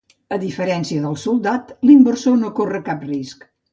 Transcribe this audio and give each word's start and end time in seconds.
A 0.35 0.37
diferència 0.43 1.03
del 1.03 1.19
soldat, 1.25 1.69
l'inversor 1.91 2.41
no 2.41 2.51
corre 2.61 2.81
cap 2.89 3.07
risc. 3.11 3.47